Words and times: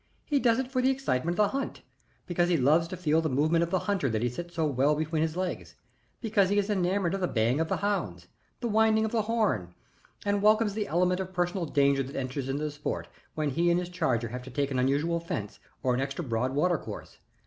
He 0.25 0.39
does 0.39 0.57
it 0.57 0.71
for 0.71 0.81
the 0.81 0.89
excitement 0.89 1.35
of 1.37 1.51
the 1.51 1.55
hunt; 1.55 1.83
because 2.25 2.49
he 2.49 2.57
loves 2.57 2.87
to 2.87 2.97
feel 2.97 3.21
the 3.21 3.29
movement 3.29 3.61
of 3.63 3.69
the 3.69 3.77
hunter 3.81 4.09
that 4.09 4.23
he 4.23 4.29
sits 4.29 4.55
so 4.55 4.65
well 4.65 4.95
between 4.95 5.21
his 5.21 5.35
knees; 5.37 5.75
because 6.21 6.49
he 6.49 6.57
is 6.57 6.71
enamoured 6.71 7.13
of 7.13 7.21
the 7.21 7.27
baying 7.27 7.59
of 7.59 7.67
the 7.67 7.77
hounds, 7.77 8.25
the 8.61 8.67
winding 8.67 9.05
of 9.05 9.11
the 9.11 9.21
horn, 9.21 9.75
and 10.25 10.41
welcomes 10.41 10.73
the 10.73 10.87
element 10.87 11.19
of 11.19 11.33
personal 11.33 11.67
danger 11.67 12.01
that 12.01 12.15
enters 12.15 12.49
into 12.49 12.63
the 12.63 12.71
sport 12.71 13.09
when 13.35 13.51
he 13.51 13.69
and 13.69 13.79
his 13.79 13.89
charger 13.89 14.29
have 14.29 14.41
to 14.41 14.49
take 14.49 14.71
an 14.71 14.79
unusual 14.79 15.19
fence 15.19 15.59
or 15.83 15.93
an 15.93 16.01
extra 16.01 16.23
broad 16.23 16.51
watercourse. 16.55 17.19